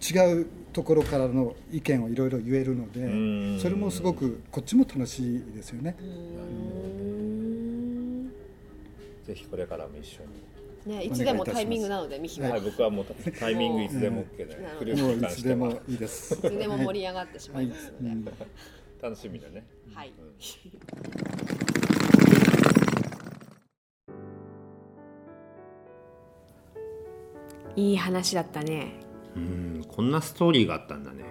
[0.00, 5.96] 違うところからの意見をいろいろ言えるので、うんそれもすごくこっちも楽しいですよね。
[5.98, 6.06] うん
[9.24, 10.20] ぜひこれからも一緒
[10.86, 12.50] にね、いつでもタイミングなので、ミヒは。
[12.50, 13.06] はい、僕はもう
[13.40, 16.34] タイミングいつでも OK で、うんクルーズもういつでもいいです。
[16.34, 18.08] いつでも盛り上がってしまいますので。
[18.10, 18.22] うん
[19.00, 19.64] 楽しみだね。
[19.94, 20.12] はい。
[27.76, 29.05] いい話だったね。
[29.36, 31.24] うんこんなストーリーがあったんだね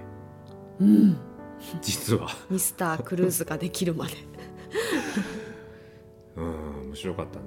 [0.79, 1.17] うん。
[1.81, 4.13] 実はミスタークルーズができるまで。
[6.35, 7.45] うん面白かったな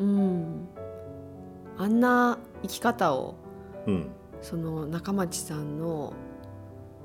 [0.00, 0.68] うん。
[1.76, 3.34] あんな生き方を、
[3.86, 4.08] うん
[4.42, 6.14] その中町さんの。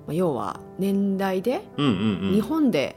[0.07, 2.95] まあ要は年代で、うんうんうん日本で。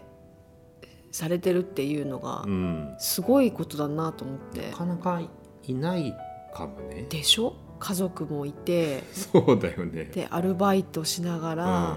[1.11, 2.51] されてるっていうのがう。
[2.51, 4.77] んすごいことだなと思ってな。
[4.77, 5.21] かなか
[5.67, 6.15] いない
[6.55, 7.55] かもねでしょ？
[7.79, 10.05] 家族もいてそうだよね。
[10.05, 11.97] でアルバイトしながら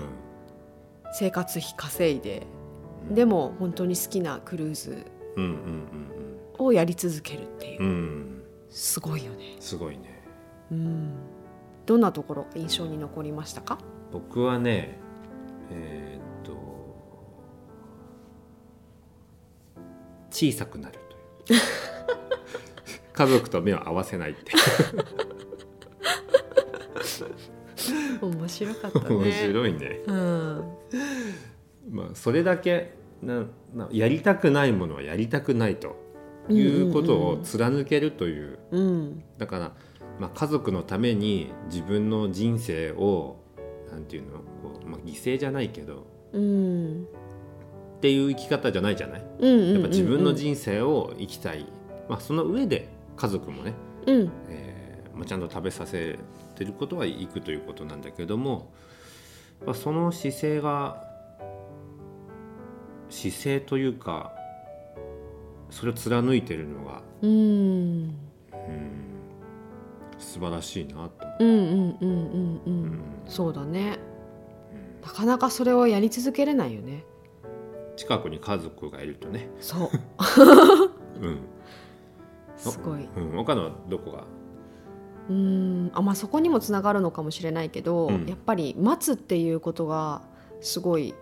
[1.13, 2.45] 生活費稼いで、
[3.09, 3.15] うん。
[3.15, 5.05] でも本当に好きなクルーズ
[6.57, 8.43] をやり続けるっていう、うん。
[8.69, 10.23] すごいよね、すごいね。
[10.71, 11.11] うん、
[11.85, 13.77] どんなところが印象に残りましたか？
[14.13, 14.97] 僕はね
[15.71, 16.53] えーっと
[20.29, 20.99] 小さくなる
[21.45, 21.59] という。
[23.13, 24.53] 家族と目を合わせないって
[28.21, 29.15] 面白かったね。
[29.15, 29.99] 面白いね。
[30.07, 30.63] うん。
[31.89, 33.45] まあそれだけな
[33.75, 35.95] なやりたくないものはやりたくないと
[36.49, 38.59] いうことを貫けるという。
[38.71, 39.23] うん。
[39.37, 39.75] だから、
[40.19, 43.37] まあ、家族のために自分の人生を
[43.91, 47.07] なんていうのこう、まあ、犠牲じゃないけどうん。
[47.97, 49.25] っていう生き方じゃないじゃない？
[49.39, 49.73] うんうん。
[49.73, 51.65] やっぱ自分の人生を生きたい、
[52.09, 53.73] まあ、その上で家族もね、
[54.07, 54.31] うん。
[54.49, 54.70] えー
[55.21, 56.17] まあ、ちゃんと食べさせ
[56.55, 58.71] てることは行くということなんだけども、
[59.63, 61.03] まあ、その姿勢が
[63.07, 64.33] 姿勢というか
[65.69, 68.15] それを貫いてるのが、うんうん、
[70.17, 70.99] 素晴らしいなと。
[70.99, 73.01] 思うんうんうんうんうん。
[73.27, 73.99] そうだね。
[75.03, 77.03] なかなかそれをやり続けれないよね。
[77.95, 79.89] 近くに家族がいるとね、そう。
[81.21, 81.39] うん。
[82.57, 83.07] すごい。
[83.15, 84.40] うん、岡野はどこが？
[85.29, 85.91] うん。
[85.93, 88.25] あまあそこにもつながるのかもしれないけど、うん。
[88.25, 90.21] やっぱり待つっていうことが
[90.61, 91.13] すごい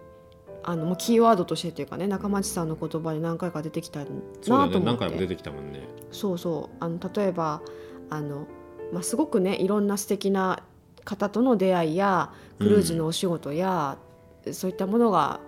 [0.63, 4.11] あのまあキーワードとしてというかね中町さんの言葉に何回か出てきたなと
[4.53, 4.79] 思って。
[4.79, 5.87] 何回も出てきたもんね。
[6.11, 6.75] そうそう。
[6.79, 7.61] あの例えば
[8.09, 8.47] あの、
[8.91, 10.63] まあ、すごくねいろんな素敵な
[11.05, 13.97] 方との出会いやクルーズのお仕事や、
[14.51, 15.39] そういったものが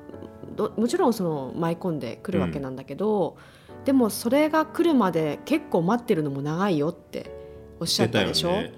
[0.56, 3.38] どもちろんその舞い込んでくるわけなんだけど、
[3.86, 7.41] でもそれが来るまで結構待ってるのも長いよって
[7.82, 8.74] おっしゃったでしょ、ね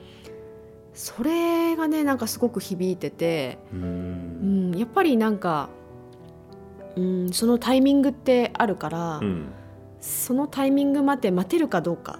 [0.94, 5.70] それがねなんかすごく響いてて、ううんん、やっぱりなんか、
[6.96, 9.48] うん、そのタイミングってあるから、うん。
[10.02, 12.20] そのタイミングまで待てるかどうか。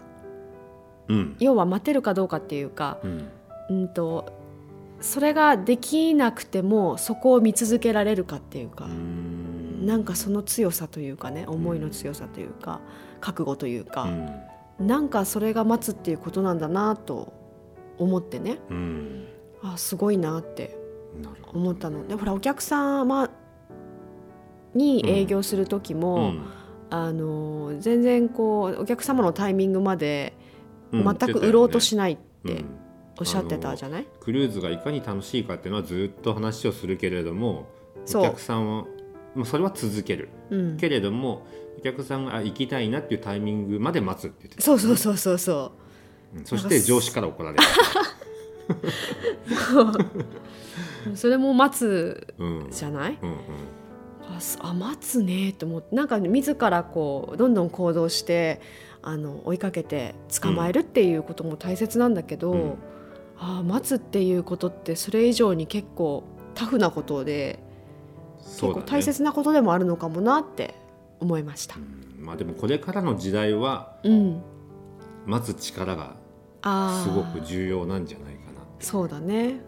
[1.08, 1.36] うん。
[1.40, 3.28] 要は待てるかどうかっていうか、うん。
[3.70, 4.34] うん、と
[5.02, 9.86] それができなくてもそこを見続けられるかっていうか、うん。
[9.86, 12.82] なんかその強さというかね思いの強さというか、
[13.22, 14.32] 覚悟というか、うん
[14.80, 17.34] なんかそれが待つっていうことなんだなと
[17.98, 18.60] 思ってね。
[18.70, 19.28] うん。
[19.62, 20.78] あすごいなって
[21.54, 22.08] 思ったの。
[22.08, 23.30] でほらお客様
[24.74, 26.46] に営業する時も、うん。
[26.90, 30.38] あの全然こうお客様のタイミングまで
[30.92, 32.66] うん全く売ろうとしないってうん。
[33.20, 37.70] おっしゃってたじゃない、クルーズがいかに楽しいかっていうのはずっと話をするけれども
[38.16, 38.86] お客さんは
[39.46, 40.30] それは続ける。
[40.50, 44.64] うん、けれどもお客さんがあ行きたいなっていうタイミングまで待つって言ってた。
[44.64, 45.72] そうそうそうそうそ
[46.36, 46.40] う。
[46.42, 46.46] ん。
[46.46, 47.64] そして上司から怒られる、
[51.14, 51.16] う。
[51.18, 52.68] それも待つうん。
[52.72, 53.18] じゃない？
[53.22, 53.38] うんうん。
[54.36, 55.96] あすあ待つねと思って。
[55.96, 58.62] なんか自らこうどんどん行動して
[59.02, 62.74] あの追いかけて捕まえるっていうことも大切なんだけど、うん。
[63.38, 66.24] あ待つっていうことってそれ以上に結構
[66.56, 67.60] タフなことで、
[68.40, 68.82] そうだね。
[68.84, 70.76] 結構大切なことでもあるのかもなって
[71.20, 71.76] 思いました。
[71.76, 71.80] う
[72.22, 72.26] ん。
[72.26, 74.42] まあでもこれからの時代はうん、
[75.26, 76.16] 待つ力が
[77.04, 79.62] すごく重要なんじゃないかなそうだね。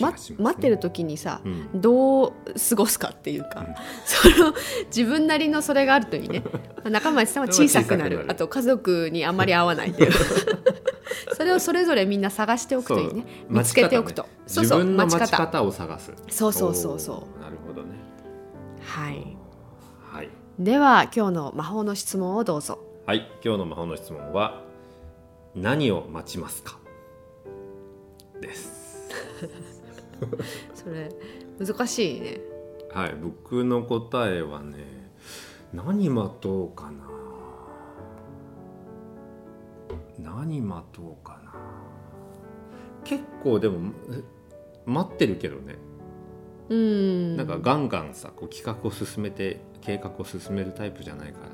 [0.00, 1.80] ま待ってる時にさ、うん。
[1.80, 2.32] どう
[2.70, 3.74] 過ごすかっていうか、うん。
[4.06, 4.54] その
[4.86, 6.42] 自分なりのそれがあるといいね。
[6.88, 8.24] 中町さんは小さくなる。
[8.28, 10.12] あと家族にあんまり合わないっていう。
[11.36, 13.26] それをそれぞれみんな探しておくといいね。
[13.48, 16.12] 見つけておくと、ねそうそう自分の待ち方を探す。
[16.28, 17.42] そうそうそうそう。
[17.42, 17.88] なるほどね。
[18.82, 19.31] はいはい
[20.58, 22.78] では今日の魔法の質問をどうぞ。
[23.06, 24.62] はい今日の魔法の質問は
[25.54, 26.78] 何を待ちますか？
[28.40, 29.08] です。
[30.74, 31.10] それ
[31.58, 32.40] 難しいね。
[32.92, 35.10] はい僕の答えはね
[35.72, 36.92] 何待とうかな。
[40.18, 41.54] 何待とうかな。
[43.04, 44.22] 結構でもえ
[44.86, 45.76] 待ってるけどね
[46.68, 47.36] うん。
[47.36, 51.46] なんかガンガンさこう企画を進めて計画を進めるタイプじゃないから、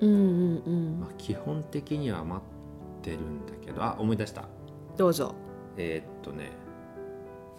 [0.00, 1.00] うんうんうん。
[1.00, 3.82] まあ、基本的には待ってるんだけど。
[3.82, 4.44] あ思い出した。
[4.96, 5.34] どうぞ。
[5.76, 6.50] えーっとね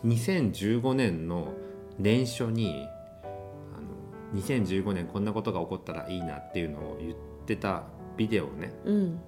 [0.05, 1.53] 2015年の
[1.97, 2.85] 年初に
[3.23, 7.83] あの2015年こんなことが起こったらいいなっていうのを言ってた
[8.17, 9.19] ビデオをねうん。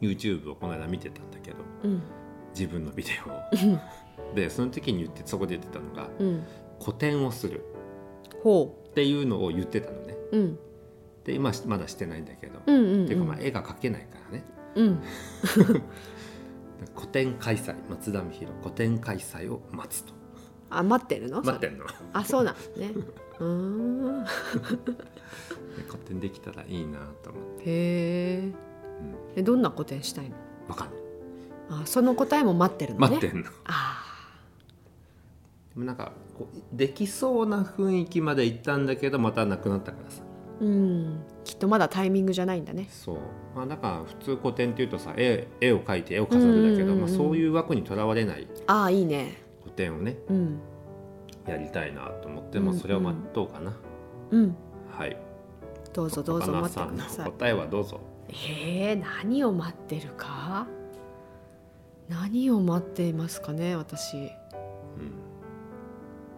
[0.00, 2.02] YouTube をこの間見てたんだけどうん。
[2.54, 3.78] 自分のビデオを。
[4.34, 6.44] でその時に言ってそこで言ってたのがうん
[6.80, 7.64] 古典をする。
[8.42, 10.16] ほっていうのを言ってたのね。
[10.32, 10.58] ううん。
[11.24, 14.44] で今まだしてないんだけど、うんうんっていうかまあ絵が描けないからね。
[14.76, 15.02] うん。
[16.94, 20.14] 古典開催松田美弘古典開催を待つと。
[20.70, 21.42] あ待ってるの？
[21.42, 21.84] 待ってんの。
[22.12, 22.92] あそうなんですね。
[23.40, 24.24] うーん。
[24.24, 24.30] で
[25.86, 28.52] 古典できたらいいなと思って、へー。
[29.36, 30.36] えどんな古典したいの？
[30.68, 30.98] わかんない。
[31.82, 33.14] あその答えも待ってるのね。
[33.16, 34.07] 待ってんの、であも
[35.84, 40.22] なんかこうできそうな雰囲気まで行ったんだけどまたなくなったからさ。
[40.60, 41.20] ーうん。
[41.44, 42.88] きっとまだタイミングじゃないんだね。
[42.90, 43.16] そう。
[43.54, 49.42] まあだから普通古典っていうとさ絵絵を描いて絵を飾るだけど、まあ、そういう枠にとらわれないああいいね。
[49.62, 50.58] 古典をねうん。
[51.46, 53.72] やりたいなと思って、うんまあ、それを待とうかな、
[54.32, 54.56] うん。
[54.90, 55.16] はい。
[55.94, 57.30] どうぞどうぞ若待ってください。
[57.30, 58.00] 答えはどうぞ。
[58.28, 60.66] へえ何を待ってるか？
[62.08, 64.30] 何を待っていますかね私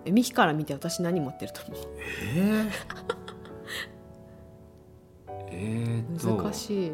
[0.06, 1.80] ミキから見て私何持ってると思う？
[2.34, 2.70] えー、
[5.50, 6.92] えーっと難しい。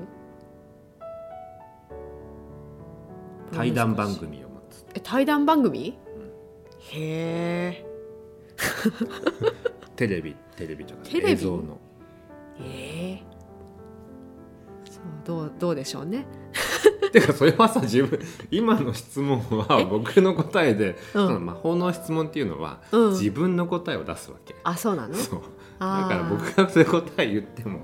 [3.52, 4.84] 対談番組を待つ。
[4.94, 5.96] え対談番組、
[6.90, 7.86] へえ
[9.94, 11.32] テレビテレビとかテレビ？
[11.32, 11.78] 映像の。
[12.60, 13.22] ええ
[14.90, 16.26] そうどうどうでしょうね
[17.20, 21.26] てかそれはさ自分今の質問は僕の答えで、うん。
[21.26, 23.10] その魔法の質問っていうのは、うん。
[23.12, 24.54] 自分の答えを出すわけ。
[24.64, 25.14] あそうなの？
[25.14, 25.40] そう。
[25.40, 27.80] だから僕がそういう答え言っても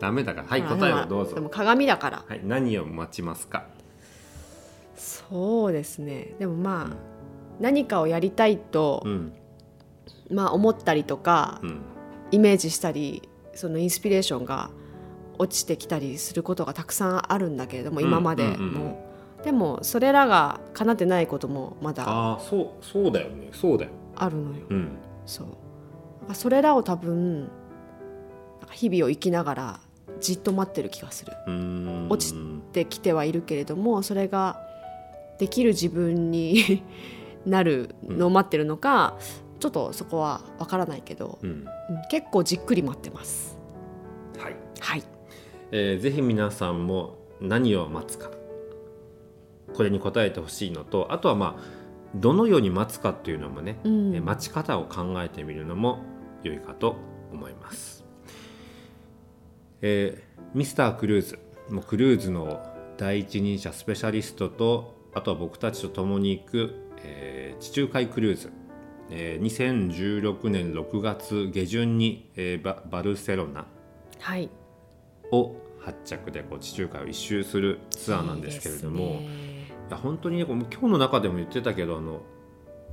[0.00, 1.34] ダメだからはいあ答えをどうぞ。
[1.34, 2.24] でも鏡だから。
[2.26, 3.66] はい何を待ちますか？
[4.96, 6.34] そうですね。
[6.38, 6.96] でもまあ、
[7.60, 9.32] 何かをやりたいとう、ん。
[10.30, 11.80] まあ思ったりとか、うん。
[12.30, 14.70] イメージしたりそのインスピレーションが
[15.38, 18.64] 落ちてきたりすることがたくさんあるんだけれども、うん今までも、うんうん。
[18.64, 18.94] うん
[19.44, 23.48] でもそれらが叶ってないこともまだああそうそうだよね。
[23.52, 23.90] そうだよ。
[24.16, 24.98] あるのよ、うん。
[25.24, 26.34] そう。
[26.34, 27.48] それらを多分なん
[28.66, 29.80] か日々を生きながら
[30.20, 31.32] じっと待ってる気がする。
[32.08, 32.34] 落ち
[32.72, 34.58] てきてはいるけれどもそれが
[35.38, 36.82] できる自分に
[37.46, 39.16] なるのを待ってるのか、
[39.60, 41.50] ちょっとそこはわからないけど、うん。
[41.50, 41.66] うん
[42.10, 43.56] 結構じっくり待ってます。
[44.38, 44.56] はい。
[44.80, 45.04] はい
[45.72, 48.30] えーぜひ皆さんも何を待つか。
[49.74, 51.62] これに答えてほしいのとあとはまあ
[52.14, 54.14] どのように待つかっていうのもね、うん。
[54.14, 55.98] えー待ち方を考えてみるのも
[56.42, 56.96] 良いかと
[57.32, 58.04] 思います、
[59.82, 61.38] えーミスタークルーズ。
[61.68, 62.64] もうクルーズの
[62.96, 68.52] 第一人者スペシャリストとあとは僕たちと共に行く、えー地中海クルーズ、
[69.10, 73.66] えー2016年6月下旬に、えーババルセロナ。
[74.20, 74.48] はい
[75.32, 82.22] を発着でこう地中海を一周するツアーなんですけれどもいいや本当にね今日の中でも言ってたけどあの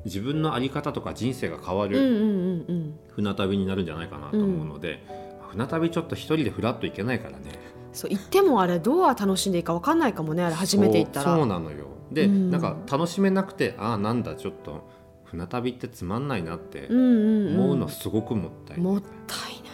[0.06, 3.00] 自分の在り方とか人生が変わるうんうんうんうん。
[3.16, 5.04] 船旅になるんじゃないかなと思うので、
[5.50, 7.58] 船旅ちょっと一人でフラッと行けないからね。
[7.94, 11.36] そう行ってもあれどう楽しんでいいかわかんないかもねあれ初めて行ったら。
[11.36, 11.88] そうなのよ。
[12.12, 12.52] で、うん。
[12.52, 14.90] なんか楽しめなくてああなんだちょっと
[15.24, 17.60] 船旅ってつまんないなってうんうんうん。
[17.62, 19.73] 思うのすごくもったいない、もったいない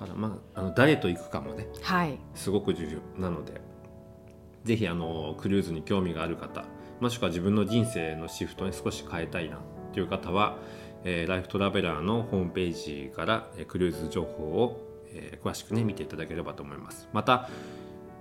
[0.00, 1.66] だからまああの誰と行くかもね。
[1.82, 2.18] はい。
[2.34, 3.20] すごく重要。
[3.20, 3.60] なので
[4.64, 6.64] ぜひあのクルーズに興味がある方
[7.00, 9.58] もしくは自分の人生のシフトに少し変えたいな
[9.92, 10.58] という方は、
[11.04, 17.08] えーライフトラベラーのホームページから、えークルーズ情報を、えー詳しくね見ていただければと思います。
[17.12, 17.48] また、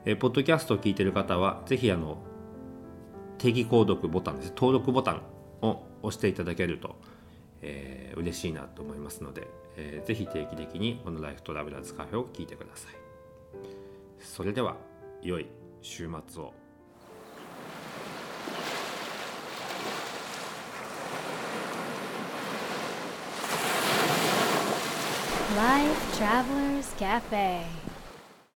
[0.05, 2.19] えーポッドキャストを聞いている方はぜひあの
[3.37, 4.49] 定期購読ボタンです。
[4.55, 5.21] 登録ボタン
[5.61, 6.95] を押していただけると、
[7.65, 12.91] えー嬉しいなと思いますので、えーぜひ定期的にこのライフトラベラーズカフェを聞いてください
[14.19, 14.77] それでは
[15.21, 15.47] 良い
[15.81, 16.53] 週末を
[25.55, 27.84] Life Travelers Cafe.